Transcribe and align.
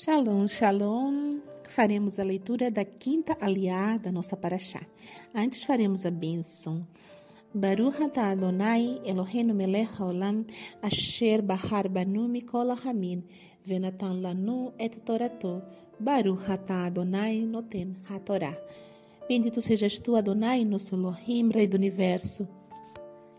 Shalom, 0.00 0.46
shalom. 0.46 1.40
Faremos 1.68 2.20
a 2.20 2.22
leitura 2.22 2.70
da 2.70 2.84
quinta 2.84 3.36
aliá 3.40 3.98
da 3.98 4.12
nossa 4.12 4.36
paraxá. 4.36 4.80
Antes 5.34 5.64
faremos 5.64 6.06
a 6.06 6.10
bênção. 6.10 6.86
Baruch 7.52 8.00
atah 8.00 8.30
Adonai 8.30 9.00
Eloheinu 9.04 9.52
melech 9.52 9.90
haolam 9.98 10.46
asher 10.80 11.42
bahar 11.42 11.88
banu 11.88 12.28
mikol 12.28 12.70
hamin 12.78 13.24
venatan 13.66 14.22
lanu 14.22 14.72
et 14.78 14.94
torato 15.04 15.62
Baruch 15.98 16.48
atah 16.48 16.86
Adonai 16.86 17.44
noten 17.44 17.96
hatorá. 18.08 18.56
Bendito 19.28 19.60
sejas 19.60 19.98
tu, 19.98 20.14
Adonai, 20.14 20.64
nosso 20.64 20.94
Elohim, 20.94 21.50
Rei 21.50 21.66
do 21.66 21.76
Universo, 21.76 22.46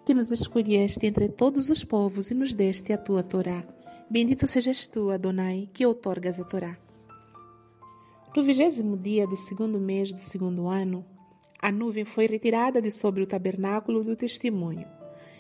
que 0.05 0.13
nos 0.13 0.29
escolheste 0.29 1.07
entre 1.07 1.29
todos 1.29 1.69
os 1.69 1.85
povos 1.85 2.31
e 2.31 2.33
nos 2.33 2.53
deste 2.53 2.91
a 2.91 2.97
tua 2.97 3.23
Torá. 3.23 3.63
Bendito 4.11 4.47
sejas 4.47 4.87
tu, 4.87 5.11
Adonai, 5.11 5.69
que 5.71 5.85
outorgas 5.85 6.39
a 6.39 6.43
Torá. 6.43 6.75
No 8.35 8.43
vigésimo 8.43 8.97
dia 8.97 9.27
do 9.27 9.37
segundo 9.37 9.79
mês 9.79 10.11
do 10.11 10.17
segundo 10.17 10.67
ano, 10.67 11.05
a 11.61 11.71
nuvem 11.71 12.03
foi 12.03 12.25
retirada 12.25 12.81
de 12.81 12.89
sobre 12.89 13.21
o 13.21 13.27
tabernáculo 13.27 14.03
do 14.03 14.15
testemunho, 14.15 14.87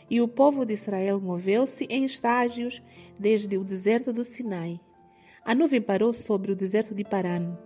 e 0.07 0.21
o 0.21 0.27
povo 0.27 0.67
de 0.67 0.75
Israel 0.75 1.19
moveu-se 1.19 1.85
em 1.85 2.05
estágios 2.05 2.79
desde 3.17 3.57
o 3.57 3.63
deserto 3.63 4.13
do 4.13 4.23
Sinai. 4.23 4.79
A 5.43 5.55
nuvem 5.55 5.81
parou 5.81 6.13
sobre 6.13 6.51
o 6.51 6.55
deserto 6.55 6.93
de 6.93 7.03
Paran. 7.03 7.57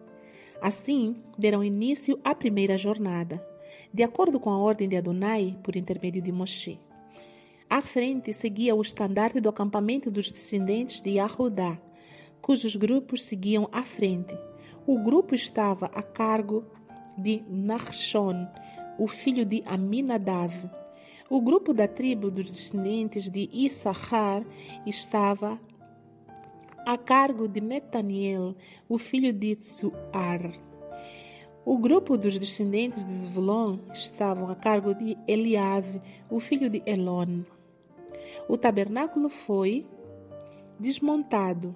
Assim, 0.61 1.21
deram 1.37 1.65
início 1.65 2.17
à 2.23 2.33
primeira 2.33 2.77
jornada, 2.77 3.45
de 3.93 4.03
acordo 4.03 4.39
com 4.39 4.51
a 4.51 4.57
ordem 4.57 4.87
de 4.87 4.95
Adonai 4.95 5.59
por 5.61 5.75
intermédio 5.75 6.21
de 6.21 6.31
Moshe. 6.31 6.79
À 7.73 7.81
frente 7.81 8.31
seguia 8.31 8.75
o 8.75 8.83
estandarte 8.83 9.41
do 9.41 9.49
acampamento 9.49 10.11
dos 10.11 10.31
descendentes 10.31 11.01
de 11.01 11.13
Yahudá, 11.13 11.81
cujos 12.39 12.75
grupos 12.75 13.23
seguiam 13.23 13.67
à 13.71 13.81
frente. 13.81 14.37
O 14.85 14.99
grupo 14.99 15.33
estava 15.33 15.87
a 15.87 16.03
cargo 16.03 16.63
de 17.19 17.43
Nachshon, 17.49 18.47
o 18.99 19.07
filho 19.07 19.43
de 19.43 19.63
Aminadav. 19.65 20.53
O 21.27 21.41
grupo 21.41 21.73
da 21.73 21.87
tribo 21.87 22.29
dos 22.29 22.47
descendentes 22.47 23.27
de 23.27 23.49
Issachar 23.51 24.45
estava 24.85 25.59
a 26.85 26.95
cargo 26.95 27.47
de 27.47 27.59
Netaniel, 27.59 28.55
o 28.87 28.99
filho 28.99 29.33
de 29.33 29.55
Tsuar. 29.55 30.53
O 31.65 31.79
grupo 31.79 32.19
dos 32.19 32.37
descendentes 32.37 33.03
de 33.03 33.13
Zvulon 33.13 33.79
estavam 33.91 34.47
a 34.47 34.55
cargo 34.55 34.93
de 34.93 35.17
Eliave, 35.27 35.99
o 36.29 36.39
filho 36.39 36.69
de 36.69 36.83
Elon. 36.85 37.41
O 38.47 38.57
tabernáculo 38.57 39.29
foi 39.29 39.85
desmontado 40.79 41.75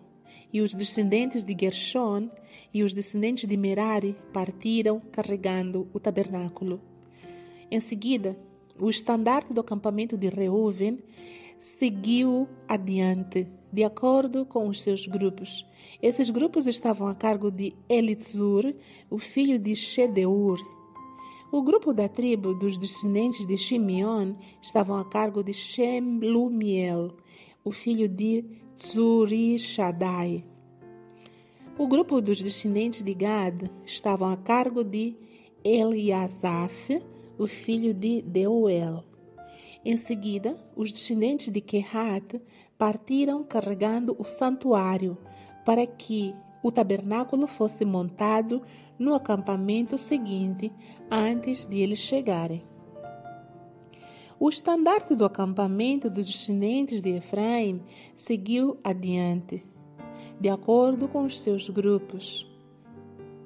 e 0.52 0.62
os 0.62 0.74
descendentes 0.74 1.44
de 1.44 1.56
Gershon 1.60 2.30
e 2.74 2.84
os 2.84 2.94
descendentes 2.94 3.48
de 3.48 3.58
Merari 3.58 4.16
partiram 4.34 5.00
carregando 5.12 5.88
o 5.94 6.00
tabernáculo. 6.00 6.82
Em 7.70 7.80
seguida, 7.80 8.38
o 8.80 8.90
estandarte 8.90 9.54
do 9.54 9.62
acampamento 9.62 10.18
de 10.18 10.30
Reuven 10.30 11.00
seguiu 11.60 12.48
adiante, 12.68 13.48
de 13.72 13.84
acordo 13.84 14.46
com 14.46 14.68
os 14.68 14.82
seus 14.82 15.08
grupos. 15.08 15.66
Esses 16.02 16.30
grupos 16.30 16.68
estavam 16.68 17.08
a 17.08 17.16
cargo 17.16 17.52
de 17.52 17.74
Elitzur, 17.90 18.74
o 19.10 19.18
filho 19.18 19.58
de 19.60 19.76
Shedeur. 19.76 20.60
O 21.50 21.62
grupo 21.62 21.94
da 21.94 22.10
tribo 22.10 22.54
dos 22.54 22.78
descendentes 22.78 23.48
de 23.48 23.56
Shimeon 23.56 24.34
estavam 24.62 24.98
a 24.98 25.06
cargo 25.06 25.42
de 25.42 25.54
Shemlumiel, 25.54 27.16
o 27.64 27.72
filho 27.72 28.10
de 28.10 28.44
Tzurishadai. 28.76 30.44
O 31.78 31.88
grupo 31.88 32.20
dos 32.20 32.42
descendentes 32.42 33.02
de 33.02 33.14
Gad 33.14 33.64
estavam 33.86 34.30
a 34.30 34.36
cargo 34.36 34.84
de 34.84 35.16
Eliasaf, 35.64 37.00
o 37.40 37.48
filho 37.48 37.94
de 37.94 38.22
Deuel. 38.24 39.06
Em 39.86 39.96
seguida, 39.96 40.54
os 40.76 40.92
descendentes 40.92 41.50
de 41.50 41.62
Kehat 41.62 42.42
partiram 42.78 43.42
carregando 43.46 44.14
o 44.20 44.26
santuário 44.26 45.18
para 45.66 45.88
que 45.88 46.36
o 46.64 46.72
tabernáculo 46.72 47.48
fosse 47.48 47.86
montado 47.86 48.62
no 48.98 49.14
acampamento 49.14 49.98
seguinte 49.98 50.72
antes 51.12 51.66
de 51.66 51.80
eles 51.80 52.00
chegarem. 52.00 52.64
O 54.40 54.50
estandarte 54.50 55.16
do 55.16 55.26
acampamento 55.26 56.10
dos 56.10 56.26
descendentes 56.26 57.02
de 57.02 57.16
Efraim 57.16 57.82
seguiu 58.16 58.78
adiante, 58.84 59.66
de 60.40 60.50
acordo 60.50 61.08
com 61.08 61.24
os 61.24 61.40
seus 61.40 61.70
grupos. 61.70 62.48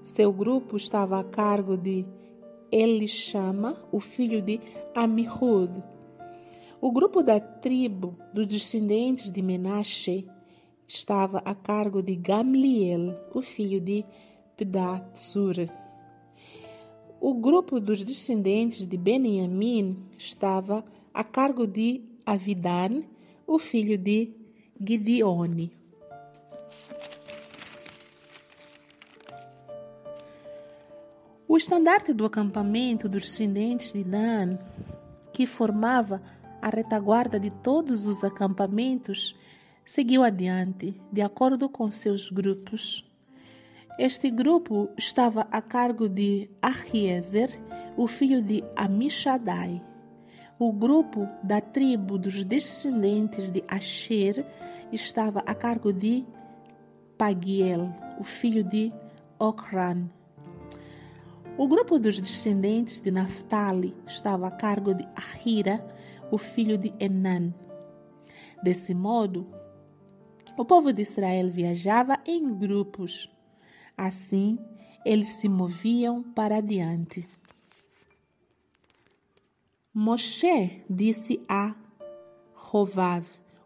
Seu 0.03 0.33
grupo 0.33 0.75
estava 0.75 1.19
a 1.19 1.23
cargo 1.23 1.77
de 1.77 2.05
Elishama, 2.71 3.81
o 3.91 4.01
filho 4.01 4.41
de 4.41 4.59
Amihud. 4.93 5.83
O 6.81 6.91
grupo 6.91 7.23
da 7.23 7.39
tribo 7.39 8.17
dos 8.33 8.47
descendentes 8.47 9.29
de 9.29 9.41
Menashe 9.41 10.27
estava 10.93 11.41
a 11.45 11.55
cargo 11.55 12.03
de 12.03 12.15
Gamliel, 12.15 13.17
o 13.33 13.41
filho 13.41 13.79
de 13.79 14.03
Pdatsur. 14.57 15.55
O 17.19 17.33
grupo 17.33 17.79
dos 17.79 18.03
descendentes 18.03 18.85
de 18.85 18.97
Benjamim 18.97 19.97
estava 20.17 20.83
a 21.13 21.23
cargo 21.23 21.65
de 21.65 22.01
Avidan, 22.25 23.03
o 23.47 23.57
filho 23.57 23.97
de 23.97 24.35
Gideone. 24.85 25.71
O 31.47 31.55
estandarte 31.55 32.11
do 32.11 32.25
acampamento 32.25 33.07
dos 33.07 33.23
descendentes 33.23 33.93
de 33.93 34.03
Dan, 34.03 34.57
que 35.31 35.45
formava 35.45 36.21
a 36.61 36.69
retaguarda 36.69 37.39
de 37.39 37.49
todos 37.49 38.05
os 38.05 38.23
acampamentos, 38.23 39.35
seguiu 39.85 40.23
adiante, 40.23 40.99
de 41.11 41.21
acordo 41.21 41.69
com 41.69 41.91
seus 41.91 42.29
grupos. 42.29 43.09
Este 43.99 44.31
grupo 44.31 44.89
estava 44.97 45.47
a 45.51 45.61
cargo 45.61 46.07
de 46.07 46.49
Ahiezer, 46.61 47.49
o 47.97 48.07
filho 48.07 48.41
de 48.41 48.63
Amishadai. 48.75 49.81
O 50.57 50.71
grupo 50.71 51.27
da 51.43 51.59
tribo 51.59 52.17
dos 52.17 52.43
descendentes 52.43 53.51
de 53.51 53.63
Asher 53.67 54.45
estava 54.91 55.39
a 55.45 55.53
cargo 55.53 55.91
de 55.91 56.25
Pagiel, 57.17 57.93
o 58.19 58.23
filho 58.23 58.63
de 58.63 58.93
Okran. 59.39 60.07
O 61.57 61.67
grupo 61.67 61.99
dos 61.99 62.19
descendentes 62.19 62.99
de 62.99 63.11
Naphtali 63.11 63.95
estava 64.07 64.47
a 64.47 64.51
cargo 64.51 64.93
de 64.93 65.07
Ahira, 65.15 65.85
o 66.31 66.37
filho 66.37 66.77
de 66.77 66.93
Enan. 66.99 67.53
Desse 68.63 68.93
modo, 68.93 69.47
o 70.57 70.65
povo 70.65 70.91
de 70.91 71.01
Israel 71.01 71.49
viajava 71.49 72.19
em 72.25 72.53
grupos. 72.57 73.29
Assim, 73.97 74.57
eles 75.05 75.29
se 75.29 75.49
moviam 75.49 76.23
para 76.23 76.57
adiante. 76.57 77.27
Moshe 79.93 80.83
disse 80.89 81.41
a 81.49 81.75
Rovav, 82.53 83.25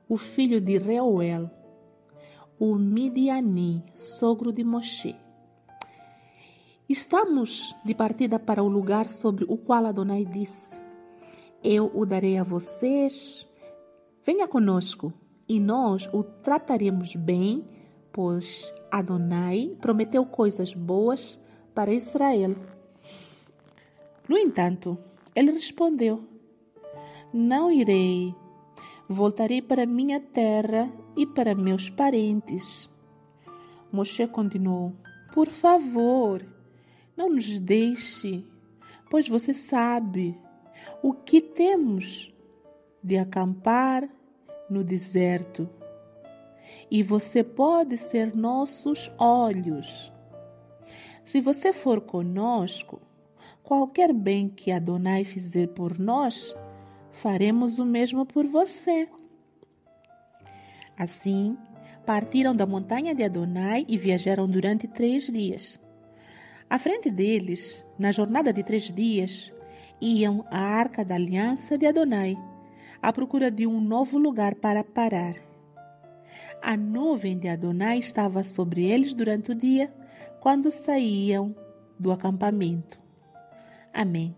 o 0.09 0.17
filho 0.17 0.59
de 0.59 0.77
Reuel, 0.77 1.49
o 2.59 2.75
Midiani, 2.75 3.83
sogro 3.93 4.51
de 4.51 4.63
Moshe. 4.63 5.15
Estamos 6.87 7.75
de 7.83 7.93
partida 7.95 8.39
para 8.39 8.63
o 8.63 8.67
lugar 8.67 9.09
sobre 9.09 9.45
o 9.47 9.57
qual 9.57 9.85
Adonai 9.85 10.25
disse: 10.25 10.81
Eu 11.63 11.91
o 11.93 12.05
darei 12.05 12.37
a 12.37 12.43
vocês. 12.43 13.47
Venha 14.23 14.47
conosco 14.47 15.13
e 15.47 15.59
nós 15.59 16.09
o 16.11 16.23
trataremos 16.23 17.15
bem, 17.15 17.63
pois 18.11 18.73
Adonai 18.91 19.75
prometeu 19.79 20.25
coisas 20.25 20.73
boas 20.73 21.39
para 21.73 21.93
Israel. 21.93 22.55
No 24.27 24.37
entanto, 24.37 24.97
ele 25.35 25.51
respondeu: 25.51 26.23
Não 27.33 27.71
irei. 27.71 28.33
Voltarei 29.07 29.61
para 29.61 29.85
minha 29.85 30.19
terra 30.19 30.91
e 31.15 31.27
para 31.27 31.53
meus 31.53 31.89
parentes. 31.89 32.89
Moshe 33.91 34.25
continuou: 34.27 34.93
Por 35.33 35.49
favor, 35.49 36.43
não 37.15 37.29
nos 37.29 37.59
deixe, 37.59 38.43
pois 39.09 39.27
você 39.27 39.53
sabe 39.53 40.35
o 41.03 41.13
que 41.13 41.39
temos 41.39 42.33
de 43.03 43.17
acampar 43.17 44.09
no 44.69 44.83
deserto. 44.83 45.69
E 46.89 47.01
você 47.03 47.43
pode 47.43 47.97
ser 47.97 48.35
nossos 48.35 49.11
olhos. 49.17 50.11
Se 51.23 51.41
você 51.41 51.73
for 51.73 52.01
conosco, 52.01 53.01
qualquer 53.63 54.13
bem 54.13 54.47
que 54.47 54.71
Adonai 54.71 55.23
fizer 55.23 55.67
por 55.67 55.97
nós, 55.97 56.55
faremos 57.11 57.79
o 57.79 57.85
mesmo 57.85 58.25
por 58.25 58.45
você. 58.45 59.07
Assim, 60.97 61.57
partiram 62.05 62.55
da 62.55 62.65
montanha 62.65 63.15
de 63.15 63.23
Adonai 63.23 63.85
e 63.87 63.97
viajaram 63.97 64.47
durante 64.47 64.87
três 64.87 65.27
dias. 65.27 65.79
À 66.69 66.77
frente 66.77 67.09
deles, 67.09 67.83
na 67.97 68.11
jornada 68.11 68.53
de 68.53 68.63
três 68.63 68.83
dias, 68.91 69.53
iam 69.99 70.45
a 70.49 70.59
arca 70.59 71.03
da 71.03 71.15
aliança 71.15 71.77
de 71.77 71.85
Adonai, 71.85 72.37
à 73.01 73.11
procura 73.13 73.49
de 73.51 73.65
um 73.67 73.79
novo 73.81 74.17
lugar 74.17 74.55
para 74.55 74.83
parar. 74.83 75.35
A 76.61 76.75
nuvem 76.75 77.37
de 77.37 77.47
Adonai 77.47 77.99
estava 77.99 78.43
sobre 78.43 78.85
eles 78.85 79.13
durante 79.13 79.51
o 79.51 79.55
dia, 79.55 79.93
quando 80.39 80.71
saíam 80.71 81.55
do 81.99 82.11
acampamento. 82.11 82.99
Amém. 83.93 84.35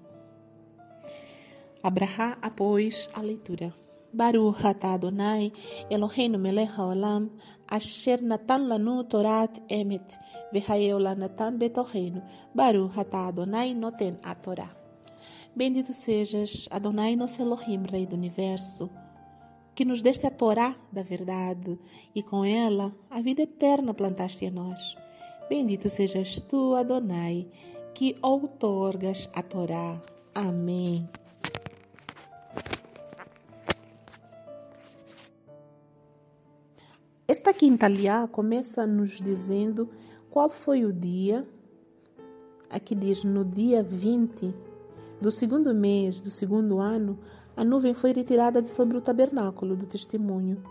Abraha 1.82 2.38
após 2.42 3.10
a 3.14 3.22
leitura. 3.22 3.74
Baruch 4.14 4.66
atah 4.66 4.94
Adonai, 4.94 5.52
Eloheinu 5.90 6.40
melech 6.40 6.72
haolam, 6.78 7.30
asher 7.68 8.22
natan 8.22 8.68
lanu 8.68 9.04
torat 9.04 9.62
emet, 9.70 10.18
v'hayeu 10.54 10.98
lanatan 10.98 11.58
betoheinu. 11.58 12.22
Baruch 12.54 12.98
atah 12.98 13.28
Adonai 13.28 13.74
noten 13.74 14.18
a 14.24 14.34
Torá. 14.36 14.87
Bendito 15.58 15.92
sejas, 15.92 16.68
Adonai 16.70 17.16
nosso 17.16 17.42
Elohim, 17.42 17.82
Rei 17.92 18.06
do 18.06 18.16
Universo, 18.16 18.92
que 19.74 19.84
nos 19.84 20.04
deste 20.04 20.28
a 20.28 20.30
Torá 20.30 20.76
da 20.92 21.02
verdade 21.02 21.80
e 22.14 22.22
com 22.22 22.46
ela 22.46 22.96
a 23.10 23.20
vida 23.22 23.42
eterna 23.42 23.92
plantaste 23.92 24.46
a 24.46 24.52
nós. 24.52 24.96
Bendito 25.50 25.90
sejas 25.90 26.40
tu, 26.42 26.76
Adonai, 26.76 27.48
que 27.96 28.16
outorgas 28.22 29.28
a 29.34 29.42
Torá. 29.42 30.00
Amém. 30.36 31.10
Esta 37.28 37.52
quinta 37.52 37.88
liá 37.88 38.28
começa 38.28 38.86
nos 38.86 39.20
dizendo 39.20 39.90
qual 40.30 40.52
foi 40.52 40.86
o 40.86 40.94
dia. 40.94 41.44
Aqui 42.70 42.94
diz 42.94 43.24
no 43.24 43.44
dia 43.44 43.82
20 43.82 44.67
do 45.20 45.32
segundo 45.32 45.74
mês 45.74 46.20
do 46.20 46.30
segundo 46.30 46.80
ano, 46.80 47.18
a 47.56 47.64
nuvem 47.64 47.94
foi 47.94 48.14
retirada 48.14 48.62
de 48.62 48.70
sobre 48.70 48.98
o 48.98 49.02
tabernáculo 49.02 49.76
do 49.76 49.86
testemunho. 49.86 50.62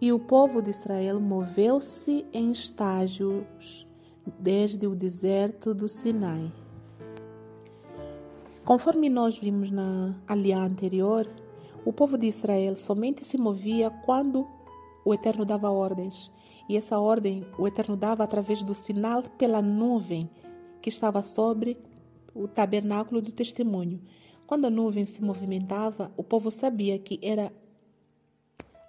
E 0.00 0.12
o 0.12 0.18
povo 0.18 0.60
de 0.60 0.70
Israel 0.70 1.18
moveu-se 1.18 2.26
em 2.32 2.52
estágios 2.52 3.86
desde 4.38 4.86
o 4.86 4.94
deserto 4.94 5.74
do 5.74 5.88
Sinai. 5.88 6.52
Conforme 8.64 9.08
nós 9.08 9.38
vimos 9.38 9.70
na 9.70 10.14
aliá 10.26 10.62
anterior, 10.62 11.26
o 11.84 11.92
povo 11.92 12.18
de 12.18 12.26
Israel 12.26 12.76
somente 12.76 13.26
se 13.26 13.38
movia 13.38 13.90
quando 14.04 14.46
o 15.04 15.14
Eterno 15.14 15.46
dava 15.46 15.70
ordens. 15.70 16.30
E 16.68 16.76
essa 16.76 17.00
ordem 17.00 17.46
o 17.58 17.66
Eterno 17.66 17.96
dava 17.96 18.22
através 18.22 18.62
do 18.62 18.74
sinal 18.74 19.22
pela 19.38 19.62
nuvem 19.62 20.28
que 20.82 20.90
estava 20.90 21.22
sobre 21.22 21.78
o 22.34 22.46
tabernáculo 22.46 23.20
do 23.20 23.32
testemunho. 23.32 24.00
Quando 24.46 24.66
a 24.66 24.70
nuvem 24.70 25.04
se 25.04 25.22
movimentava, 25.22 26.12
o 26.16 26.22
povo 26.22 26.50
sabia 26.50 26.98
que 26.98 27.18
era 27.22 27.52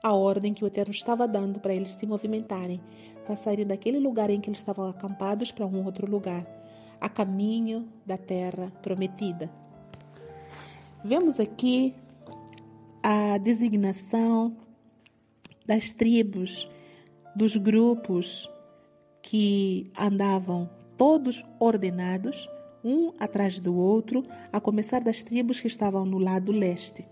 a 0.02 0.14
ordem 0.14 0.54
que 0.54 0.64
o 0.64 0.68
Eterno 0.68 0.94
estava 0.94 1.28
dando 1.28 1.60
para 1.60 1.74
eles 1.74 1.92
se 1.92 2.06
movimentarem, 2.06 2.82
para 3.26 3.36
saírem 3.36 3.66
daquele 3.66 4.00
lugar 4.00 4.30
em 4.30 4.40
que 4.40 4.50
eles 4.50 4.60
estavam 4.60 4.88
acampados 4.88 5.52
para 5.52 5.66
um 5.66 5.84
outro 5.84 6.10
lugar, 6.10 6.48
a 7.00 7.10
caminho 7.10 7.88
da 8.06 8.18
terra 8.18 8.72
prometida. 8.82 9.52
Vemos 11.04 11.40
aqui 11.40 11.94
a 13.04 13.38
designação 13.38 14.56
das 15.66 15.92
tribos, 15.92 16.70
dos 17.36 17.56
grupos 17.56 18.50
que 19.22 19.92
andavam 19.98 20.70
todos 20.98 21.46
ordenados, 21.60 22.50
um 22.84 23.12
atrás 23.20 23.60
do 23.60 23.76
outro, 23.76 24.26
a 24.52 24.60
começar 24.60 25.02
das 25.02 25.22
tribos 25.22 25.60
que 25.60 25.68
estavam 25.68 26.06
no 26.06 26.18
lado 26.18 26.52
leste. 26.52 27.06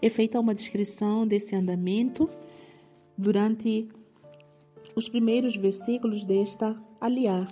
É 0.00 0.08
feita 0.08 0.38
uma 0.38 0.54
descrição 0.54 1.26
desse 1.26 1.54
andamento 1.54 2.28
durante 3.16 3.88
os 4.94 5.08
primeiros 5.08 5.56
versículos 5.56 6.24
desta 6.24 6.80
aliá. 7.00 7.46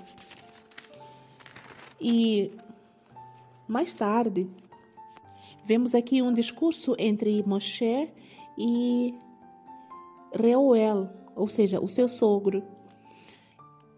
E 2.00 2.50
mais 3.66 3.94
tarde, 3.94 4.48
vemos 5.64 5.94
aqui 5.94 6.20
um 6.20 6.32
discurso 6.32 6.94
entre 6.98 7.42
Moshe 7.46 8.10
e 8.58 9.14
Reuel, 10.32 11.08
ou 11.34 11.48
seja, 11.48 11.80
o 11.80 11.88
seu 11.88 12.08
sogro. 12.08 12.62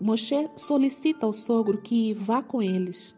Moshe 0.00 0.48
solicita 0.56 1.26
ao 1.26 1.32
sogro 1.32 1.80
que 1.80 2.12
vá 2.14 2.42
com 2.42 2.60
eles. 2.60 3.16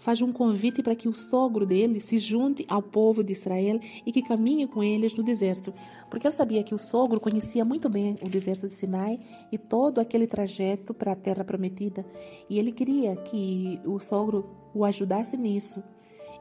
Faz 0.00 0.22
um 0.22 0.32
convite 0.32 0.82
para 0.82 0.96
que 0.96 1.08
o 1.08 1.14
sogro 1.14 1.66
dele 1.66 2.00
se 2.00 2.18
junte 2.18 2.64
ao 2.68 2.82
povo 2.82 3.22
de 3.22 3.32
Israel 3.32 3.78
e 4.04 4.10
que 4.10 4.22
caminhe 4.22 4.66
com 4.66 4.82
eles 4.82 5.14
no 5.14 5.22
deserto. 5.22 5.74
Porque 6.08 6.26
ele 6.26 6.34
sabia 6.34 6.64
que 6.64 6.74
o 6.74 6.78
sogro 6.78 7.20
conhecia 7.20 7.66
muito 7.66 7.88
bem 7.88 8.18
o 8.22 8.28
deserto 8.28 8.66
de 8.66 8.72
Sinai 8.72 9.20
e 9.52 9.58
todo 9.58 10.00
aquele 10.00 10.26
trajeto 10.26 10.94
para 10.94 11.12
a 11.12 11.16
terra 11.16 11.44
prometida. 11.44 12.04
E 12.48 12.58
ele 12.58 12.72
queria 12.72 13.14
que 13.14 13.78
o 13.84 14.00
sogro 14.00 14.48
o 14.72 14.86
ajudasse 14.86 15.36
nisso. 15.36 15.82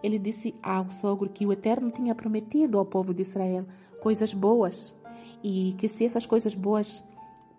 Ele 0.02 0.18
disse 0.18 0.56
ao 0.64 0.90
sogro 0.90 1.30
que 1.30 1.46
o 1.46 1.52
Eterno 1.52 1.92
tinha 1.92 2.16
prometido 2.16 2.80
ao 2.80 2.86
povo 2.86 3.14
de 3.14 3.24
Israel 3.24 3.66
coisas 4.02 4.34
boas 4.34 4.96
e 5.44 5.76
que 5.78 5.90
se 5.90 6.06
essas 6.06 6.26
coisas 6.26 6.56
boas, 6.56 7.04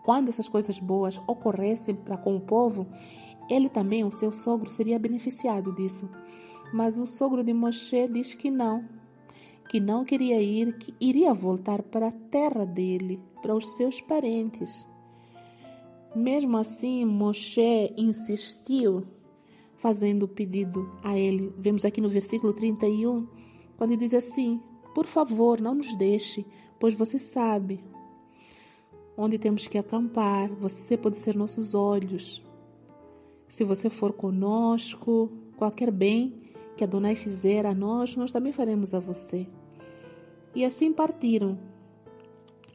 quando 0.03 0.31
essas 0.31 0.49
coisas 0.49 0.79
boas 0.79 1.21
ocorressem 1.27 1.95
para 1.95 2.17
com 2.17 2.37
o 2.37 2.41
povo, 2.41 2.87
ele 3.51 3.69
também, 3.69 4.05
o 4.05 4.11
seu 4.11 4.31
sogro, 4.31 4.71
seria 4.71 4.99
beneficiado 4.99 5.73
disso. 5.73 6.09
Mas 6.73 6.99
o 6.99 7.07
sogro 7.07 7.43
de 7.43 7.53
Moshe 7.53 8.07
diz 8.09 8.35
que 8.35 8.51
não, 8.51 8.89
que 9.69 9.81
não 9.81 10.05
queria 10.05 10.41
ir, 10.41 10.79
que 10.79 10.95
iria 11.01 11.35
voltar 11.35 11.83
para 11.83 12.09
a 12.09 12.13
terra 12.13 12.65
dele, 12.65 13.21
para 13.43 13.55
os 13.55 13.77
seus 13.77 14.01
parentes. 14.01 14.87
Mesmo 16.15 16.57
assim, 16.57 17.05
Moshe 17.05 17.93
insistiu, 17.97 19.05
fazendo 19.77 20.25
o 20.25 20.29
pedido 20.29 20.91
a 21.03 21.19
ele. 21.19 21.53
Vemos 21.59 21.85
aqui 21.85 22.01
no 22.01 22.09
versículo 22.09 22.53
31, 22.53 23.27
quando 23.77 23.91
ele 23.91 24.01
diz 24.01 24.15
assim: 24.15 24.61
Por 24.95 25.07
favor, 25.07 25.61
não 25.61 25.75
nos 25.75 25.95
deixe, 25.97 26.47
pois 26.79 26.95
você 26.95 27.19
sabe 27.19 27.81
onde 29.21 29.39
temos 29.39 29.69
que 29.69 29.77
acampar, 29.77 30.49
você 30.55 30.97
pode 30.97 31.19
ser 31.19 31.37
nossos 31.37 31.75
olhos. 31.75 32.43
Se 33.51 33.65
você 33.65 33.91
for 33.91 34.13
conosco, 34.13 35.29
qualquer 35.57 35.91
bem 35.91 36.41
que 36.77 36.85
Adonai 36.85 37.17
fizer 37.17 37.67
a 37.67 37.75
nós, 37.75 38.15
nós 38.15 38.31
também 38.31 38.53
faremos 38.53 38.95
a 38.95 39.01
você. 39.01 39.45
E 40.55 40.65
assim 40.65 40.93
partiram 40.93 41.59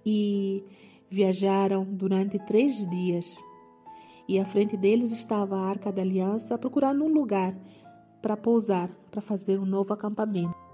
e 0.06 0.66
viajaram 1.10 1.86
durante 1.86 2.38
três 2.40 2.88
dias. 2.90 3.38
E 4.28 4.38
à 4.38 4.44
frente 4.44 4.76
deles 4.76 5.12
estava 5.12 5.56
a 5.56 5.66
arca 5.66 5.94
da 5.94 6.02
aliança, 6.02 6.58
procurando 6.58 7.06
um 7.06 7.10
lugar 7.10 7.58
para 8.22 8.36
pousar, 8.36 8.90
para 9.10 9.22
fazer 9.22 9.58
um 9.58 9.66
novo 9.66 9.94
acampamento. 9.94 10.65